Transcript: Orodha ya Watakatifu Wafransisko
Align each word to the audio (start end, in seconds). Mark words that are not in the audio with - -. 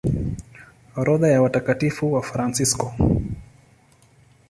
Orodha 0.95 1.27
ya 1.27 1.41
Watakatifu 1.41 2.13
Wafransisko 2.13 2.93